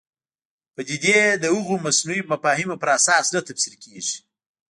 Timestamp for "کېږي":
3.83-4.17